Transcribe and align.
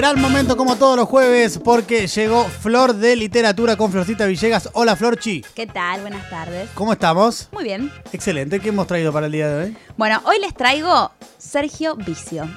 Gran 0.00 0.18
momento 0.18 0.56
como 0.56 0.76
todos 0.76 0.96
los 0.96 1.06
jueves 1.06 1.60
porque 1.62 2.06
llegó 2.06 2.46
Flor 2.46 2.94
de 2.94 3.16
Literatura 3.16 3.76
con 3.76 3.92
Florcita 3.92 4.24
Villegas. 4.24 4.70
Hola 4.72 4.96
Florchi. 4.96 5.44
¿Qué 5.54 5.66
tal? 5.66 6.00
Buenas 6.00 6.30
tardes. 6.30 6.70
¿Cómo 6.72 6.94
estamos? 6.94 7.50
Muy 7.52 7.64
bien. 7.64 7.92
Excelente. 8.10 8.60
¿Qué 8.60 8.70
hemos 8.70 8.86
traído 8.86 9.12
para 9.12 9.26
el 9.26 9.32
día 9.32 9.50
de 9.50 9.62
hoy? 9.62 9.76
Bueno, 9.98 10.22
hoy 10.24 10.40
les 10.40 10.54
traigo 10.54 11.10
Sergio 11.36 11.96
Vicio. 11.96 12.48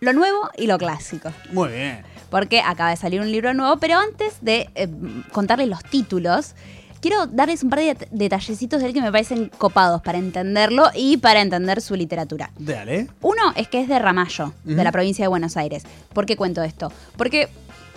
Lo 0.00 0.12
nuevo 0.14 0.50
y 0.56 0.66
lo 0.66 0.76
clásico. 0.76 1.30
Muy 1.52 1.68
bien. 1.68 2.02
Porque 2.28 2.60
acaba 2.60 2.90
de 2.90 2.96
salir 2.96 3.20
un 3.20 3.30
libro 3.30 3.54
nuevo, 3.54 3.76
pero 3.76 3.96
antes 3.96 4.38
de 4.40 4.68
eh, 4.74 4.88
contarles 5.30 5.68
los 5.68 5.84
títulos, 5.84 6.56
quiero 7.04 7.26
darles 7.26 7.62
un 7.62 7.68
par 7.68 7.80
de 7.80 7.94
det- 7.94 8.08
detallecitos 8.12 8.80
de 8.80 8.86
él 8.88 8.94
que 8.94 9.02
me 9.02 9.12
parecen 9.12 9.50
copados 9.58 10.00
para 10.00 10.16
entenderlo 10.16 10.84
y 10.94 11.18
para 11.18 11.42
entender 11.42 11.82
su 11.82 11.96
literatura. 11.96 12.50
Dale. 12.58 13.08
Uno 13.20 13.52
es 13.56 13.68
que 13.68 13.82
es 13.82 13.88
de 13.88 13.98
Ramallo, 13.98 14.54
de 14.64 14.82
la 14.82 14.90
provincia 14.90 15.22
de 15.22 15.28
Buenos 15.28 15.58
Aires. 15.58 15.82
¿Por 16.14 16.24
qué 16.24 16.34
cuento 16.38 16.62
esto? 16.62 16.90
Porque 17.18 17.50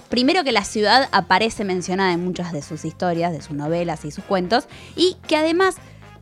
primero 0.10 0.44
que 0.44 0.52
la 0.52 0.66
ciudad 0.66 1.08
aparece 1.14 1.64
mencionada 1.64 2.12
en 2.12 2.22
muchas 2.26 2.52
de 2.52 2.62
sus 2.62 2.84
historias, 2.84 3.32
de 3.32 3.42
sus 3.42 3.56
novelas 3.56 4.04
y 4.04 4.12
sus 4.12 4.26
cuentos, 4.26 4.68
y 4.98 5.16
que 5.26 5.38
además 5.38 5.76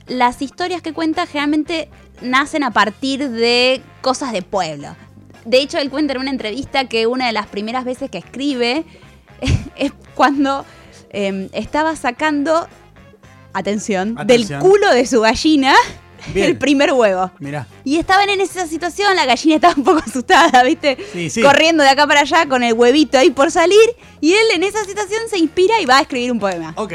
las 0.06 0.44
historias 0.44 0.84
que 0.84 0.94
cuenta 0.94 1.26
generalmente 1.26 1.90
nacen 2.22 2.64
a 2.64 2.70
partir 2.70 3.30
de 3.31 3.81
cosas 4.02 4.31
de 4.31 4.44
pueblo. 4.44 4.95
De 5.44 5.59
hecho, 5.59 5.80
él 5.80 5.90
cuenta 5.90 6.14
en 6.14 6.20
una 6.22 6.30
entrevista 6.30 6.86
que 6.86 7.08
una 7.08 7.26
de 7.26 7.34
las 7.34 7.48
primeras 7.48 7.84
veces 7.84 8.12
que 8.12 8.20
escribe 8.20 8.84
es 9.76 9.92
cuando 10.14 10.66
eh, 11.12 11.50
estaba 11.54 11.95
sacando, 11.95 12.67
atención, 13.58 14.16
Atención. 14.18 14.59
del 14.62 14.70
culo 14.70 14.91
de 14.94 15.05
su 15.05 15.22
gallina 15.22 15.73
Bien. 16.34 16.48
el 16.48 16.58
primer 16.58 16.91
huevo. 16.94 17.32
Mirá. 17.40 17.68
Y 17.84 17.98
estaban 17.98 18.30
en 18.30 18.41
esa 18.41 18.66
situación, 18.68 19.16
la 19.16 19.26
gallina 19.26 19.55
estaba 19.55 19.73
un 19.78 19.84
poco 19.84 20.00
asustada, 20.05 20.64
¿viste? 20.64 20.98
Sí, 21.14 21.30
sí. 21.30 21.41
Corriendo 21.41 21.84
de 21.84 21.90
acá 21.90 22.08
para 22.08 22.22
allá 22.22 22.48
con 22.48 22.64
el 22.64 22.73
huevito 22.73 23.18
ahí 23.20 23.30
por 23.30 23.52
salir. 23.52 23.78
Y 24.22 24.34
él 24.34 24.45
en 24.56 24.64
esa 24.64 24.83
situación 24.86 25.22
se 25.30 25.38
inspira 25.38 25.80
y 25.81 25.86
va 25.86 25.98
a 25.98 26.02
escribir 26.02 26.31
un 26.31 26.39
poema. 26.39 26.73
Ok. 26.78 26.94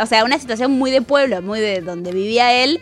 O 0.00 0.06
sea, 0.06 0.24
una 0.24 0.38
situación 0.40 0.72
muy 0.72 0.90
de 0.90 1.02
pueblo, 1.02 1.40
muy 1.40 1.60
de 1.60 1.80
donde 1.82 2.10
vivía 2.10 2.52
él. 2.64 2.80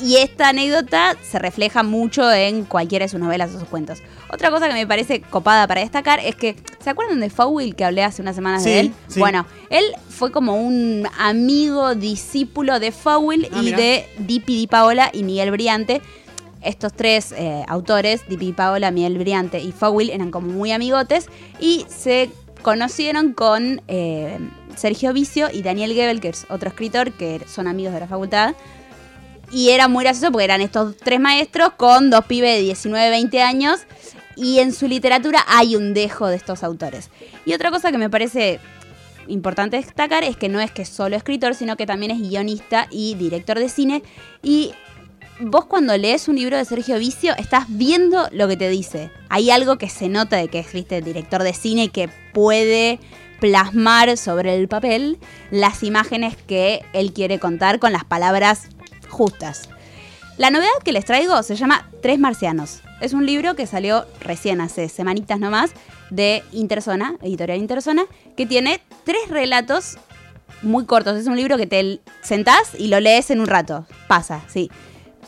Y 0.00 0.16
esta 0.16 0.50
anécdota 0.50 1.16
se 1.28 1.38
refleja 1.40 1.82
mucho 1.82 2.30
en 2.32 2.64
cualquiera 2.64 3.04
de 3.04 3.08
sus 3.08 3.18
novelas 3.18 3.52
o 3.54 3.58
sus 3.58 3.68
cuentos. 3.68 3.98
Otra 4.32 4.50
cosa 4.50 4.68
que 4.68 4.74
me 4.74 4.86
parece 4.86 5.20
copada 5.22 5.66
para 5.66 5.80
destacar 5.80 6.20
es 6.20 6.36
que, 6.36 6.54
¿se 6.78 6.90
acuerdan 6.90 7.18
de 7.18 7.30
Fowell 7.30 7.74
que 7.74 7.84
hablé 7.84 8.04
hace 8.04 8.22
unas 8.22 8.36
semanas 8.36 8.62
Sí, 8.62 8.70
de 8.70 8.80
él? 8.80 8.92
sí. 9.08 9.18
Bueno, 9.18 9.44
él 9.70 9.84
fue 10.08 10.30
como 10.30 10.54
un 10.54 11.08
amigo, 11.18 11.94
discípulo 11.96 12.78
de 12.78 12.92
Fowell 12.92 13.48
Ah, 13.52 13.60
y 13.62 13.72
de 13.72 14.06
Dipi 14.18 14.56
Di 14.56 14.66
Paola 14.68 15.10
y 15.12 15.24
Miguel 15.24 15.50
Briante. 15.50 16.00
Estos 16.62 16.92
tres 16.92 17.32
eh, 17.32 17.64
autores, 17.66 18.22
Dipi 18.28 18.46
Di 18.46 18.52
Paola, 18.52 18.90
Miguel 18.92 19.18
Briante 19.18 19.60
y 19.60 19.72
Fowell, 19.72 20.10
eran 20.10 20.30
como 20.30 20.48
muy 20.48 20.70
amigotes 20.70 21.26
y 21.60 21.86
se 21.88 22.30
conocieron 22.62 23.32
con 23.32 23.80
eh, 23.88 24.38
Sergio 24.76 25.12
Vicio 25.12 25.48
y 25.52 25.62
Daniel 25.62 25.92
Gebel, 25.92 26.20
que 26.20 26.28
es 26.28 26.46
otro 26.50 26.68
escritor, 26.68 27.12
que 27.12 27.40
son 27.48 27.66
amigos 27.66 27.94
de 27.94 28.00
la 28.00 28.06
facultad. 28.06 28.54
Y 29.50 29.70
era 29.70 29.88
muy 29.88 30.04
gracioso 30.04 30.30
porque 30.30 30.44
eran 30.44 30.60
estos 30.60 30.96
tres 30.96 31.20
maestros 31.20 31.72
con 31.76 32.10
dos 32.10 32.24
pibes 32.26 32.56
de 32.56 32.62
19, 32.62 33.10
20 33.10 33.42
años. 33.42 33.80
Y 34.36 34.60
en 34.60 34.72
su 34.72 34.86
literatura 34.86 35.44
hay 35.48 35.74
un 35.74 35.94
dejo 35.94 36.26
de 36.26 36.36
estos 36.36 36.62
autores. 36.62 37.10
Y 37.44 37.54
otra 37.54 37.70
cosa 37.70 37.90
que 37.90 37.98
me 37.98 38.10
parece 38.10 38.60
importante 39.26 39.76
destacar 39.76 40.24
es 40.24 40.36
que 40.36 40.48
no 40.48 40.60
es 40.60 40.70
que 40.70 40.82
es 40.82 40.88
solo 40.88 41.16
escritor, 41.16 41.54
sino 41.54 41.76
que 41.76 41.86
también 41.86 42.12
es 42.12 42.20
guionista 42.20 42.86
y 42.90 43.14
director 43.14 43.58
de 43.58 43.68
cine. 43.68 44.02
Y 44.42 44.72
vos 45.40 45.66
cuando 45.66 45.96
lees 45.96 46.28
un 46.28 46.36
libro 46.36 46.56
de 46.56 46.64
Sergio 46.64 46.98
Vicio 46.98 47.34
estás 47.36 47.66
viendo 47.68 48.28
lo 48.32 48.48
que 48.48 48.56
te 48.56 48.68
dice. 48.68 49.10
Hay 49.28 49.50
algo 49.50 49.78
que 49.78 49.88
se 49.88 50.08
nota 50.08 50.36
de 50.36 50.48
que 50.48 50.60
es, 50.60 50.72
viste, 50.72 51.00
director 51.00 51.42
de 51.42 51.52
cine 51.52 51.84
y 51.84 51.88
que 51.88 52.08
puede 52.32 52.98
plasmar 53.40 54.16
sobre 54.16 54.56
el 54.56 54.68
papel 54.68 55.18
las 55.50 55.82
imágenes 55.82 56.36
que 56.36 56.82
él 56.92 57.12
quiere 57.12 57.38
contar 57.38 57.78
con 57.78 57.92
las 57.92 58.04
palabras 58.04 58.68
justas. 59.08 59.68
La 60.36 60.50
novedad 60.50 60.68
que 60.84 60.92
les 60.92 61.04
traigo 61.04 61.42
se 61.42 61.56
llama 61.56 61.90
Tres 62.00 62.18
Marcianos. 62.18 62.82
Es 63.00 63.12
un 63.12 63.26
libro 63.26 63.56
que 63.56 63.66
salió 63.66 64.06
recién 64.20 64.60
hace 64.60 64.88
semanitas 64.88 65.40
nomás 65.40 65.72
de 66.10 66.42
Interzona, 66.52 67.16
editorial 67.22 67.58
Interzona, 67.58 68.04
que 68.36 68.46
tiene 68.46 68.80
tres 69.04 69.28
relatos 69.28 69.98
muy 70.62 70.84
cortos. 70.84 71.16
Es 71.16 71.26
un 71.26 71.36
libro 71.36 71.56
que 71.56 71.66
te 71.66 72.00
sentás 72.22 72.74
y 72.78 72.88
lo 72.88 73.00
lees 73.00 73.30
en 73.30 73.40
un 73.40 73.46
rato. 73.46 73.86
Pasa, 74.06 74.42
sí. 74.48 74.70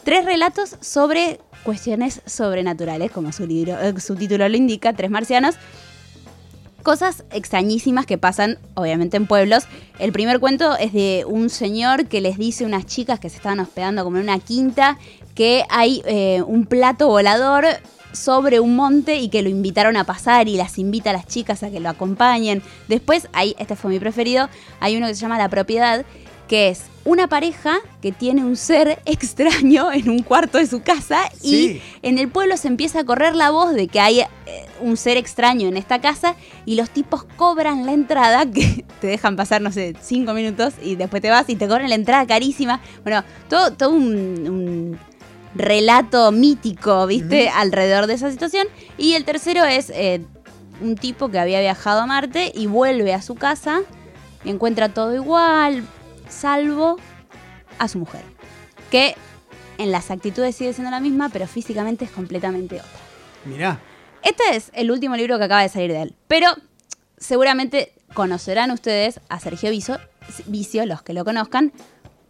Tres 0.05 0.25
relatos 0.25 0.77
sobre 0.81 1.41
cuestiones 1.65 2.23
sobrenaturales, 2.27 3.11
como 3.11 3.33
su, 3.33 3.47
libro, 3.47 3.79
eh, 3.81 3.99
su 4.01 4.17
título 4.17 4.49
lo 4.49 4.57
indica, 4.57 4.93
Tres 4.93 5.11
Marcianos. 5.11 5.57
Cosas 6.83 7.25
extrañísimas 7.31 8.07
que 8.07 8.17
pasan, 8.17 8.59
obviamente, 8.75 9.17
en 9.17 9.27
pueblos. 9.27 9.65
El 9.99 10.13
primer 10.13 10.41
cuento 10.41 10.77
es 10.77 10.93
de 10.93 11.25
un 11.27 11.51
señor 11.51 12.07
que 12.07 12.21
les 12.21 12.39
dice 12.39 12.65
a 12.65 12.67
unas 12.67 12.87
chicas 12.87 13.21
que 13.21 13.29
se 13.29 13.37
estaban 13.37 13.61
hospedando 13.61 14.03
como 14.03 14.17
en 14.17 14.25
una 14.25 14.39
quinta 14.39 14.99
que 15.35 15.65
hay 15.69 16.03
eh, 16.07 16.43
un 16.47 16.67
plato 16.67 17.09
volador 17.09 17.67
sobre 18.13 18.61
un 18.61 18.77
monte 18.77 19.17
y 19.17 19.29
que 19.29 19.43
lo 19.43 19.49
invitaron 19.49 19.97
a 19.97 20.05
pasar 20.05 20.49
y 20.49 20.57
las 20.57 20.79
invita 20.79 21.11
a 21.11 21.13
las 21.13 21.27
chicas 21.27 21.63
a 21.63 21.71
que 21.71 21.81
lo 21.81 21.89
acompañen. 21.89 22.63
Después, 22.89 23.29
hay, 23.33 23.55
este 23.59 23.77
fue 23.77 23.91
mi 23.91 23.99
preferido, 23.99 24.49
hay 24.81 24.97
uno 24.97 25.07
que 25.07 25.15
se 25.15 25.21
llama 25.21 25.39
La 25.39 25.49
Propiedad, 25.49 26.05
que 26.51 26.69
es 26.69 26.83
una 27.05 27.29
pareja 27.29 27.79
que 28.03 28.11
tiene 28.11 28.45
un 28.45 28.57
ser 28.57 29.01
extraño 29.07 29.93
en 29.93 30.11
un 30.11 30.23
cuarto 30.25 30.59
de 30.59 30.67
su 30.67 30.83
casa 30.83 31.21
Sí. 31.41 31.81
y 32.03 32.07
en 32.07 32.19
el 32.19 32.29
pueblo 32.29 32.57
se 32.57 32.67
empieza 32.67 32.99
a 33.01 33.05
correr 33.05 33.37
la 33.37 33.51
voz 33.53 33.73
de 33.73 33.87
que 33.87 34.01
hay 34.01 34.21
eh, 34.21 34.27
un 34.81 34.97
ser 34.97 35.17
extraño 35.17 35.69
en 35.69 35.77
esta 35.77 36.01
casa 36.01 36.35
y 36.67 36.75
los 36.75 36.91
tipos 36.91 37.23
cobran 37.37 37.87
la 37.87 37.93
entrada, 37.93 38.45
que 38.51 38.85
te 39.01 39.07
dejan 39.07 39.37
pasar, 39.37 39.63
no 39.63 39.71
sé, 39.71 39.95
cinco 40.03 40.35
minutos 40.35 40.75
y 40.83 40.97
después 40.97 41.23
te 41.23 41.31
vas 41.31 41.49
y 41.49 41.55
te 41.55 41.69
cobran 41.69 41.89
la 41.89 41.95
entrada 41.95 42.27
carísima. 42.27 42.81
Bueno, 43.05 43.23
todo, 43.49 43.73
todo 43.73 43.91
un, 43.91 44.49
un 44.49 44.99
relato 45.55 46.33
mítico, 46.33 47.07
¿viste? 47.07 47.49
Alrededor 47.49 48.09
de 48.09 48.15
esa 48.15 48.31
situación. 48.33 48.67
Y 48.99 49.13
el 49.13 49.25
tercero 49.25 49.65
es 49.65 49.91
eh, 49.95 50.21
un 50.83 50.97
tipo 50.97 51.29
que 51.29 51.39
había 51.39 51.61
viajado 51.61 52.01
a 52.01 52.07
Marte 52.07 52.51
y 52.55 52.67
vuelve 52.67 53.15
a 53.15 53.23
su 53.23 53.37
casa 53.37 53.83
y 54.45 54.51
encuentra 54.51 54.89
todo 54.89 55.15
igual, 55.15 55.85
salvo 56.31 56.97
a 57.79 57.89
su 57.89 57.99
mujer. 57.99 58.23
Que 58.91 59.15
en 59.79 59.93
las 59.93 60.11
actitudes 60.11 60.57
sigue 60.57 60.73
siendo 60.73 60.91
la 60.91 61.01
misma, 61.01 61.29
pero 61.29 61.47
físicamente 61.47 62.05
es 62.05 62.11
completamente 62.11 62.77
otra. 62.77 62.89
Mirá. 63.45 63.79
Este 64.23 64.43
es 64.55 64.71
el 64.75 64.91
último 64.91 65.17
libro 65.17 65.39
que 65.39 65.45
acaba 65.45 65.63
de 65.63 65.69
salir 65.69 65.93
de 65.93 66.03
él. 66.03 66.15
Pero 66.29 66.49
seguramente 67.19 67.93
conocerán 68.15 68.71
ustedes 68.71 69.21
a 69.29 69.41
Sergio 69.41 69.71
Vicio, 69.71 69.99
Vicio 70.47 70.85
los 70.87 71.03
que 71.03 71.15
lo 71.15 71.25
conozcan, 71.25 71.73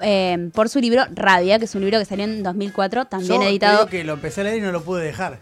eh, 0.01 0.51
por 0.55 0.69
su 0.69 0.81
libro 0.81 1.05
Rabia, 1.13 1.59
que 1.59 1.65
es 1.67 1.75
un 1.75 1.83
libro 1.83 1.99
que 1.99 2.05
salió 2.05 2.25
en 2.25 2.43
2004, 2.43 3.07
también 3.07 3.43
Yo 3.43 3.49
editado. 3.49 3.79
digo 3.79 3.91
que 3.91 4.05
lo 4.05 4.15
empecé 4.15 4.41
a 4.41 4.45
leer 4.45 4.59
y 4.59 4.61
no 4.61 4.73
lo 4.73 4.83
pude 4.83 5.05
dejar. 5.05 5.41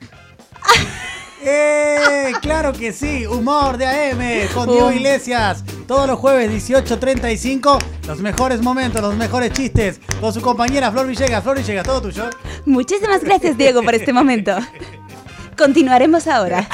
¡Eh! 1.43 2.32
¡Claro 2.41 2.72
que 2.72 2.93
sí! 2.93 3.26
Humor 3.26 3.76
de 3.78 3.87
AM 3.87 4.49
con 4.54 4.69
Diego 4.69 4.88
Um. 4.88 4.93
Iglesias. 4.93 5.65
Todos 5.87 6.06
los 6.06 6.19
jueves 6.19 6.50
18.35. 6.50 7.78
Los 8.06 8.21
mejores 8.21 8.60
momentos, 8.62 9.00
los 9.00 9.16
mejores 9.16 9.53
chistes. 9.53 10.00
Con 10.21 10.32
su 10.32 10.41
compañera 10.41 10.91
Flor 10.91 11.06
Villegas. 11.06 11.43
Flor 11.43 11.59
Villegas, 11.59 11.84
todo 11.84 12.03
tuyo. 12.03 12.25
Muchísimas 12.66 13.22
gracias, 13.22 13.56
Diego, 13.56 13.82
por 13.82 13.94
este 13.94 14.12
momento. 14.12 14.56
Continuaremos 15.56 16.26
ahora. 16.26 16.69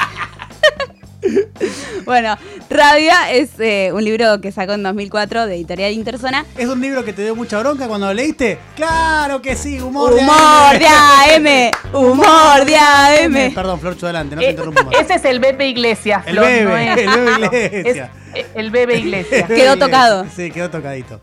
bueno, 2.05 2.37
Rabia 2.69 3.31
es 3.31 3.51
eh, 3.59 3.91
un 3.93 4.03
libro 4.03 4.41
que 4.41 4.51
sacó 4.51 4.73
en 4.73 4.81
2004 4.83 5.45
de 5.45 5.55
Editorial 5.55 5.93
Interzona. 5.93 6.45
¿Es 6.57 6.67
un 6.67 6.81
libro 6.81 7.03
que 7.05 7.13
te 7.13 7.21
dio 7.23 7.35
mucha 7.35 7.59
bronca 7.59 7.87
cuando 7.87 8.07
lo 8.07 8.13
leíste? 8.13 8.57
¡Claro 8.75 9.39
que 9.41 9.55
sí! 9.55 9.79
¡Humor, 9.79 10.13
Humor 10.13 10.73
de 10.73 10.79
de 10.79 10.87
AM! 10.87 11.71
Humor 11.93 12.65
de 12.65 12.75
AM. 12.75 13.53
Perdón, 13.53 13.79
Florcho, 13.79 14.07
adelante, 14.07 14.35
no 14.35 14.41
te 14.41 14.47
Eh, 14.47 14.51
interrumpo 14.51 14.83
más. 14.83 14.95
ese 14.99 15.13
es 15.13 15.25
el 15.25 15.39
Bebe 15.39 15.67
Iglesias, 15.67 16.23
El 16.25 16.33
Flor, 16.33 16.45
Bebe, 16.47 16.65
no 16.65 16.75
es- 16.77 16.97
el 16.97 17.09
Bebe 17.11 17.65
Iglesias. 17.77 18.09
es 18.33 18.45
el 18.55 18.71
Bebe 18.71 18.97
Iglesias. 18.97 19.47
Quedó 19.47 19.77
tocado. 19.77 20.25
Sí, 20.35 20.49
quedó 20.49 20.69
tocadito. 20.71 21.21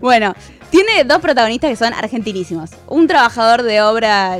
Bueno, 0.00 0.34
tiene 0.70 1.04
dos 1.04 1.20
protagonistas 1.20 1.70
que 1.70 1.76
son 1.76 1.94
argentinísimos. 1.94 2.70
Un 2.88 3.06
trabajador 3.06 3.62
de 3.62 3.82
obra 3.82 4.38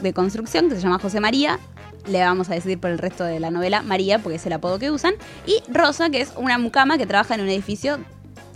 de 0.00 0.12
construcción 0.12 0.68
que 0.68 0.74
se 0.74 0.82
llama 0.82 0.98
José 0.98 1.20
María. 1.20 1.58
Le 2.06 2.20
vamos 2.20 2.48
a 2.50 2.54
decir 2.54 2.78
por 2.78 2.90
el 2.90 2.98
resto 2.98 3.24
de 3.24 3.40
la 3.40 3.50
novela 3.50 3.82
María, 3.82 4.18
porque 4.18 4.36
es 4.36 4.46
el 4.46 4.52
apodo 4.52 4.78
que 4.78 4.90
usan. 4.90 5.14
Y 5.46 5.60
Rosa, 5.70 6.08
que 6.10 6.20
es 6.20 6.32
una 6.36 6.56
mucama 6.58 6.96
que 6.98 7.06
trabaja 7.06 7.34
en 7.34 7.42
un 7.42 7.48
edificio, 7.48 7.98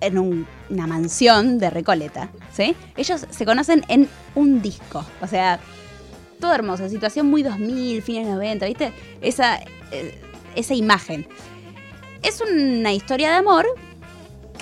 en 0.00 0.18
un- 0.18 0.46
una 0.70 0.86
mansión 0.86 1.58
de 1.58 1.68
Recoleta. 1.70 2.30
¿sí? 2.52 2.74
Ellos 2.96 3.26
se 3.30 3.44
conocen 3.44 3.84
en 3.88 4.08
un 4.34 4.62
disco. 4.62 5.04
O 5.20 5.26
sea, 5.26 5.60
todo 6.40 6.54
hermoso. 6.54 6.88
Situación 6.88 7.26
muy 7.30 7.42
2000, 7.42 8.02
fines 8.02 8.26
90, 8.26 8.66
¿viste? 8.66 8.92
Esa, 9.20 9.58
eh, 9.90 10.18
esa 10.56 10.74
imagen. 10.74 11.26
Es 12.22 12.40
una 12.40 12.92
historia 12.92 13.30
de 13.30 13.36
amor 13.36 13.66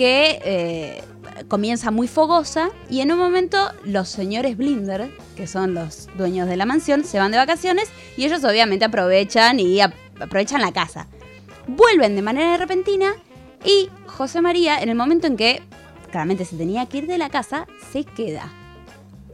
que 0.00 0.40
eh, 0.46 1.04
comienza 1.48 1.90
muy 1.90 2.08
fogosa 2.08 2.70
y 2.88 3.00
en 3.02 3.12
un 3.12 3.18
momento 3.18 3.58
los 3.84 4.08
señores 4.08 4.56
Blinder, 4.56 5.10
que 5.36 5.46
son 5.46 5.74
los 5.74 6.08
dueños 6.16 6.48
de 6.48 6.56
la 6.56 6.64
mansión, 6.64 7.04
se 7.04 7.18
van 7.18 7.30
de 7.32 7.36
vacaciones 7.36 7.90
y 8.16 8.24
ellos 8.24 8.42
obviamente 8.44 8.86
aprovechan 8.86 9.60
y 9.60 9.78
ap- 9.82 9.92
aprovechan 10.18 10.62
la 10.62 10.72
casa. 10.72 11.06
vuelven 11.66 12.16
de 12.16 12.22
manera 12.22 12.56
repentina 12.56 13.12
y 13.62 13.90
José 14.06 14.40
María, 14.40 14.80
en 14.82 14.88
el 14.88 14.94
momento 14.94 15.26
en 15.26 15.36
que 15.36 15.60
claramente 16.10 16.46
se 16.46 16.56
tenía 16.56 16.86
que 16.86 16.96
ir 16.98 17.06
de 17.06 17.18
la 17.18 17.28
casa, 17.28 17.66
se 17.92 18.04
queda. 18.04 18.50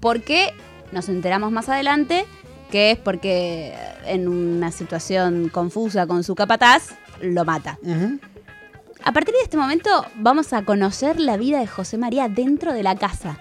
Porque 0.00 0.52
nos 0.90 1.08
enteramos 1.08 1.52
más 1.52 1.68
adelante 1.68 2.26
que 2.72 2.90
es 2.90 2.98
porque 2.98 3.72
en 4.04 4.26
una 4.26 4.72
situación 4.72 5.48
confusa 5.48 6.08
con 6.08 6.24
su 6.24 6.34
capataz, 6.34 6.88
lo 7.22 7.44
mata. 7.44 7.78
Ujú. 7.82 8.18
A 9.06 9.12
partir 9.12 9.36
de 9.36 9.42
este 9.44 9.56
momento 9.56 9.88
vamos 10.16 10.52
a 10.52 10.62
conocer 10.62 11.20
la 11.20 11.36
vida 11.36 11.60
de 11.60 11.68
José 11.68 11.96
María 11.96 12.28
dentro 12.28 12.72
de 12.72 12.82
la 12.82 12.96
casa. 12.96 13.38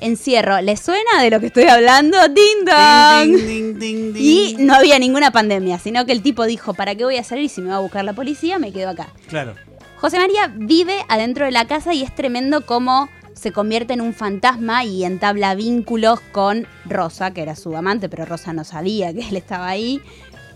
Encierro, 0.00 0.62
¿les 0.62 0.80
suena 0.80 1.20
de 1.20 1.28
lo 1.28 1.38
que 1.38 1.48
estoy 1.48 1.64
hablando? 1.64 2.16
¡Ding 2.28 2.64
dong! 2.64 3.36
Ding, 3.36 3.78
ding, 3.78 4.12
ding, 4.14 4.16
Y 4.16 4.56
no 4.60 4.72
había 4.72 4.98
ninguna 4.98 5.30
pandemia, 5.30 5.78
sino 5.78 6.06
que 6.06 6.12
el 6.12 6.22
tipo 6.22 6.46
dijo, 6.46 6.72
¿para 6.72 6.94
qué 6.94 7.04
voy 7.04 7.18
a 7.18 7.24
salir 7.24 7.50
si 7.50 7.60
me 7.60 7.68
va 7.68 7.76
a 7.76 7.80
buscar 7.80 8.06
la 8.06 8.14
policía? 8.14 8.58
Me 8.58 8.72
quedo 8.72 8.88
acá. 8.88 9.08
Claro. 9.28 9.54
José 9.98 10.18
María 10.18 10.50
vive 10.56 11.04
adentro 11.10 11.44
de 11.44 11.50
la 11.50 11.66
casa 11.66 11.92
y 11.92 12.02
es 12.02 12.14
tremendo 12.14 12.64
cómo 12.64 13.10
se 13.34 13.52
convierte 13.52 13.92
en 13.92 14.00
un 14.00 14.14
fantasma 14.14 14.82
y 14.86 15.04
entabla 15.04 15.54
vínculos 15.54 16.20
con 16.32 16.66
Rosa, 16.86 17.34
que 17.34 17.42
era 17.42 17.54
su 17.54 17.76
amante, 17.76 18.08
pero 18.08 18.24
Rosa 18.24 18.54
no 18.54 18.64
sabía 18.64 19.12
que 19.12 19.28
él 19.28 19.36
estaba 19.36 19.68
ahí, 19.68 20.00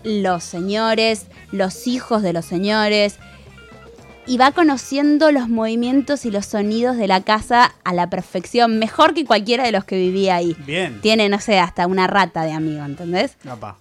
los 0.03 0.43
señores, 0.43 1.27
los 1.51 1.85
hijos 1.85 2.23
de 2.23 2.33
los 2.33 2.45
señores, 2.45 3.19
y 4.27 4.37
va 4.37 4.51
conociendo 4.51 5.31
los 5.31 5.49
movimientos 5.49 6.25
y 6.25 6.31
los 6.31 6.45
sonidos 6.45 6.97
de 6.97 7.07
la 7.07 7.21
casa 7.21 7.73
a 7.83 7.93
la 7.93 8.09
perfección, 8.09 8.77
mejor 8.77 9.13
que 9.13 9.25
cualquiera 9.25 9.63
de 9.63 9.71
los 9.71 9.85
que 9.85 9.97
vivía 9.97 10.35
ahí. 10.35 10.55
Bien. 10.65 10.99
Tiene, 11.01 11.29
no 11.29 11.39
sé, 11.39 11.59
hasta 11.59 11.87
una 11.87 12.07
rata 12.07 12.43
de 12.43 12.51
amigo, 12.51 12.83
¿entendés? 12.85 13.37
Papá. 13.43 13.77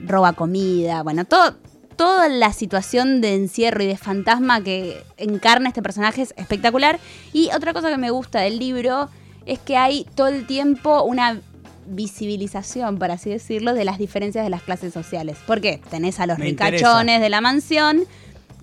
roba 0.00 0.32
comida, 0.34 1.02
bueno, 1.02 1.24
todo, 1.24 1.56
toda 1.96 2.28
la 2.28 2.52
situación 2.52 3.20
de 3.20 3.34
encierro 3.34 3.82
y 3.82 3.86
de 3.86 3.96
fantasma 3.96 4.62
que 4.62 5.02
encarna 5.16 5.68
este 5.68 5.82
personaje 5.82 6.22
es 6.22 6.34
espectacular. 6.36 7.00
Y 7.32 7.50
otra 7.54 7.72
cosa 7.72 7.90
que 7.90 7.98
me 7.98 8.10
gusta 8.10 8.40
del 8.40 8.58
libro 8.58 9.08
es 9.46 9.58
que 9.58 9.76
hay 9.76 10.06
todo 10.14 10.28
el 10.28 10.46
tiempo 10.46 11.02
una 11.02 11.40
visibilización, 11.84 12.98
por 12.98 13.10
así 13.10 13.30
decirlo, 13.30 13.74
de 13.74 13.84
las 13.84 13.98
diferencias 13.98 14.44
de 14.44 14.50
las 14.50 14.62
clases 14.62 14.92
sociales. 14.92 15.36
¿Por 15.46 15.60
qué? 15.60 15.80
Tenés 15.90 16.20
a 16.20 16.26
los 16.26 16.38
Me 16.38 16.44
ricachones 16.46 16.82
interesa. 17.00 17.20
de 17.20 17.28
la 17.30 17.40
mansión 17.40 18.04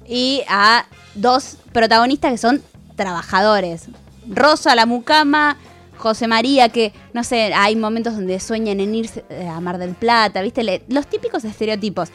y 0.10 0.42
a 0.50 0.88
dos 1.14 1.58
protagonistas 1.72 2.32
que 2.32 2.38
son 2.40 2.64
trabajadores. 2.96 3.86
Rosa, 4.28 4.74
la 4.74 4.88
mucama, 4.88 5.56
José 5.98 6.28
María, 6.28 6.70
que, 6.70 6.94
no 7.14 7.24
sé, 7.24 7.54
hay 7.54 7.76
momentos 7.76 8.16
donde 8.16 8.40
sueñan 8.40 8.80
en 8.80 8.96
irse 8.96 9.24
eh, 9.30 9.48
a 9.48 9.60
Mar 9.62 9.78
del 9.78 9.94
Plata, 9.94 10.42
¿viste? 10.42 10.84
Los 10.88 11.08
típicos 11.08 11.46
estereotipos. 11.46 12.10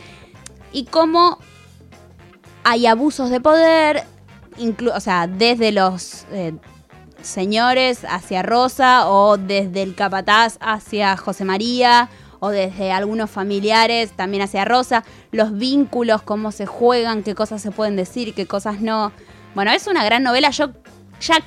Y 0.73 0.87
cómo 0.87 1.39
hay 2.65 2.87
abusos 2.87 3.31
de 3.31 3.41
poder, 3.41 4.03
o 4.93 5.01
sea, 5.01 5.29
desde 5.29 5.71
los 5.71 6.27
eh, 6.33 6.55
señores 7.23 8.05
hacia 8.09 8.43
Rosa, 8.43 9.09
o 9.09 9.37
desde 9.37 9.83
el 9.83 9.95
capataz 9.95 10.57
hacia 10.61 11.17
José 11.17 11.45
María, 11.45 12.09
o 12.45 12.51
desde 12.51 12.93
algunos 12.93 13.31
familiares 13.31 14.13
también 14.13 14.43
hacia 14.43 14.67
Rosa, 14.67 15.03
los 15.33 15.57
vínculos, 15.57 16.21
cómo 16.21 16.53
se 16.53 16.67
juegan, 16.67 17.23
qué 17.23 17.35
cosas 17.35 17.63
se 17.63 17.71
pueden 17.71 17.97
decir, 17.97 18.35
qué 18.35 18.45
cosas 18.47 18.83
no. 18.83 19.13
Bueno, 19.55 19.73
es 19.73 19.87
una 19.87 20.05
gran 20.05 20.23
novela, 20.23 20.51
yo 20.51 20.73
ya 21.23 21.39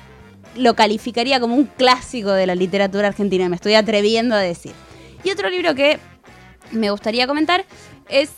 lo 0.56 0.74
calificaría 0.74 1.38
como 1.38 1.54
un 1.54 1.66
clásico 1.66 2.32
de 2.32 2.46
la 2.46 2.56
literatura 2.56 3.06
argentina, 3.06 3.48
me 3.48 3.54
estoy 3.54 3.74
atreviendo 3.74 4.34
a 4.34 4.40
decir. 4.40 4.72
Y 5.22 5.30
otro 5.30 5.48
libro 5.50 5.72
que 5.76 6.00
me 6.72 6.90
gustaría 6.90 7.28
comentar 7.28 7.64
es 8.08 8.30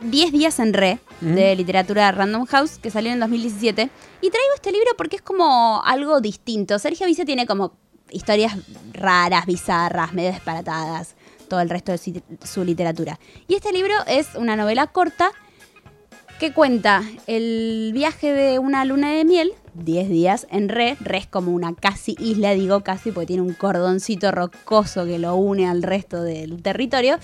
10 0.00 0.32
días 0.32 0.58
en 0.58 0.74
re, 0.74 0.98
de 1.20 1.54
literatura 1.54 2.10
Random 2.10 2.46
House, 2.46 2.78
que 2.78 2.90
salió 2.90 3.12
en 3.12 3.20
2017. 3.20 3.90
Y 4.22 4.30
traigo 4.30 4.54
este 4.56 4.72
libro 4.72 4.90
porque 4.96 5.16
es 5.16 5.22
como 5.22 5.82
algo 5.84 6.20
distinto. 6.20 6.78
Sergio 6.80 7.06
Vice 7.06 7.24
tiene 7.24 7.46
como 7.46 7.74
historias 8.10 8.56
raras, 8.92 9.46
bizarras, 9.46 10.12
medio 10.12 10.30
disparatadas, 10.30 11.14
todo 11.48 11.60
el 11.60 11.70
resto 11.70 11.92
de 11.92 11.98
su, 11.98 12.22
su 12.44 12.64
literatura. 12.64 13.18
Y 13.46 13.54
este 13.54 13.72
libro 13.72 13.94
es 14.06 14.34
una 14.34 14.56
novela 14.56 14.86
corta 14.86 15.32
que 16.38 16.52
cuenta 16.52 17.02
el 17.26 17.90
viaje 17.92 18.32
de 18.32 18.58
una 18.58 18.84
luna 18.84 19.10
de 19.10 19.24
miel, 19.24 19.54
10 19.74 20.08
días 20.08 20.46
en 20.50 20.68
Re. 20.68 20.96
Re 21.00 21.18
es 21.18 21.26
como 21.26 21.52
una 21.52 21.74
casi 21.74 22.16
isla, 22.18 22.52
digo 22.52 22.82
casi 22.82 23.10
porque 23.10 23.26
tiene 23.26 23.42
un 23.42 23.54
cordoncito 23.54 24.30
rocoso 24.30 25.04
que 25.04 25.18
lo 25.18 25.34
une 25.34 25.66
al 25.66 25.82
resto 25.82 26.22
del 26.22 26.62
territorio. 26.62 27.18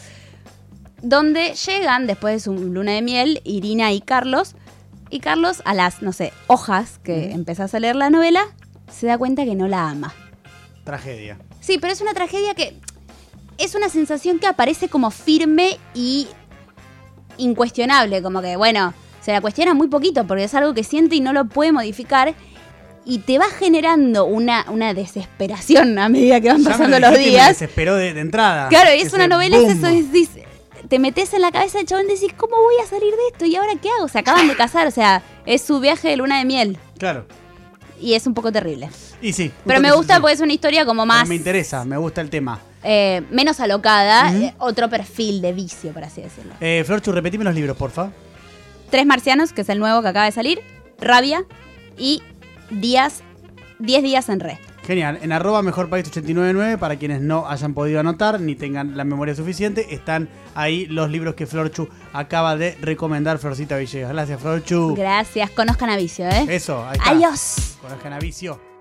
Donde 1.03 1.55
llegan, 1.55 2.06
después 2.06 2.35
de 2.35 2.41
su 2.41 2.55
luna 2.55 2.93
de 2.93 3.03
miel, 3.03 3.41
Irina 3.44 3.93
y 3.93 4.00
Carlos. 4.00 4.56
Y 5.11 5.20
Carlos, 5.20 5.62
a 5.65 5.75
las, 5.75 6.03
no 6.03 6.12
sé, 6.12 6.32
hojas 6.49 6.99
que 6.99 7.31
empezás 7.31 7.75
a 7.75 7.81
leer 7.81 7.94
la 7.94 8.11
novela, 8.11 8.47
se 8.91 9.06
da 9.06 9.17
cuenta 9.17 9.44
que 9.44 9.55
no 9.55 9.69
la 9.69 9.91
ama. 9.91 10.12
Tragedia. 10.82 11.38
Sí, 11.61 11.79
pero 11.79 11.93
es 11.93 12.00
una 12.00 12.15
tragedia 12.15 12.55
que 12.55 12.81
es 13.59 13.75
una 13.75 13.89
sensación 13.89 14.39
que 14.39 14.47
aparece 14.47 14.89
como 14.89 15.11
firme 15.11 15.79
y 15.95 16.29
incuestionable, 17.39 18.23
como 18.23 18.41
que, 18.43 18.56
bueno, 18.56 18.95
se 19.21 19.33
la 19.33 19.41
cuestiona 19.41 19.75
muy 19.75 19.89
poquito 19.89 20.27
porque 20.27 20.45
es 20.45 20.55
algo 20.55 20.75
que 20.75 20.85
siente 20.85 21.17
y 21.17 21.21
no 21.21 21.33
lo 21.33 21.47
puede 21.47 21.73
modificar 21.73 22.35
y 23.06 23.19
te 23.19 23.39
va 23.39 23.47
generando 23.47 24.25
una, 24.25 24.65
una 24.71 24.95
desesperación 24.95 25.99
a 25.99 26.09
medida 26.09 26.41
que 26.41 26.49
van 26.49 26.62
Ya 26.62 26.71
pasando 26.71 26.99
lo 26.99 27.11
los 27.11 27.19
y 27.19 27.23
me 27.23 27.29
días. 27.31 27.49
desesperó 27.49 27.97
de, 27.97 28.15
de 28.15 28.21
entrada. 28.21 28.69
Claro, 28.69 28.95
y 28.95 29.01
es 29.01 29.12
una 29.12 29.27
novela, 29.27 29.56
es 29.59 29.79
te 30.89 30.99
metes 30.99 31.33
en 31.33 31.41
la 31.41 31.51
cabeza 31.51 31.79
del 31.79 31.87
chabón 31.87 32.05
y 32.06 32.15
decís, 32.15 32.33
¿cómo 32.37 32.56
voy 32.56 32.75
a 32.83 32.87
salir 32.87 33.11
de 33.11 33.29
esto? 33.33 33.47
¿Y 33.47 33.56
ahora 33.56 33.73
qué 33.81 33.89
hago? 33.99 34.06
Se 34.09 34.19
acaban 34.19 34.47
de 34.47 34.55
casar, 34.55 34.87
o 34.87 34.91
sea, 34.91 35.23
es 35.47 35.62
su 35.62 35.81
viaje 35.81 36.09
de 36.09 36.17
luna 36.17 36.39
de 36.39 36.45
miel 36.45 36.79
Claro. 36.99 37.27
y 38.01 38.15
es 38.15 38.27
un 38.27 38.35
poco 38.35 38.53
terrible. 38.53 38.91
Y 39.23 39.33
sí. 39.33 39.51
Pero 39.65 39.81
me 39.81 39.93
gusta 39.93 40.17
sí. 40.17 40.21
porque 40.21 40.35
es 40.35 40.41
una 40.41 40.53
historia 40.53 40.85
como 40.85 41.03
Pero 41.03 41.06
más... 41.06 41.29
Me 41.29 41.35
interesa, 41.37 41.85
me 41.87 41.97
gusta 41.97 42.21
el 42.21 42.29
tema. 42.29 42.61
Eh, 42.85 43.23
menos 43.31 43.61
alocada, 43.61 44.33
eh, 44.33 44.55
otro 44.59 44.89
perfil 44.91 45.41
de 45.41 45.53
vicio, 45.53 45.93
por 45.93 46.05
así 46.05 46.21
decirlo. 46.21 46.53
Eh, 46.61 46.85
Florchu, 46.87 47.13
repetime 47.13 47.43
los 47.43 47.55
libros, 47.55 47.77
porfa. 47.77 48.11
Tres 48.91 49.07
Marcianos, 49.07 49.53
que 49.53 49.63
es 49.63 49.69
el 49.71 49.79
nuevo 49.79 50.03
que 50.03 50.09
acaba 50.09 50.27
de 50.27 50.33
salir, 50.33 50.61
Rabia 51.01 51.45
y 51.99 52.23
Días, 52.71 53.23
10 53.79 54.03
días 54.03 54.29
en 54.29 54.41
Re. 54.41 54.59
Genial. 54.87 55.19
En 55.23 55.33
arroba 55.33 55.63
mejor 55.63 55.89
país 55.89 56.07
899, 56.09 56.77
para 56.77 56.97
quienes 56.97 57.23
no 57.23 57.49
hayan 57.49 57.73
podido 57.73 58.01
anotar 58.01 58.41
ni 58.41 58.55
tengan 58.55 58.97
la 58.97 59.05
memoria 59.05 59.35
suficiente, 59.35 59.95
están 59.95 60.29
ahí 60.55 60.87
los 60.87 61.11
libros 61.11 61.35
que 61.35 61.47
Florchu 61.47 61.89
acaba 62.13 62.57
de 62.57 62.77
recomendar, 62.81 63.39
Florcita 63.39 63.77
Villegas. 63.77 64.13
Gracias, 64.13 64.41
Florchu. 64.41 64.95
Gracias, 64.95 65.51
conozcan 65.51 65.89
a 65.91 65.97
Vicio, 65.97 66.29
¿eh? 66.29 66.47
Eso, 66.51 66.85
ahí 66.87 66.99
está. 66.99 67.11
Adiós. 67.11 67.79
Conozcan 67.81 68.13
a 68.13 68.19
Vicio. 68.19 68.74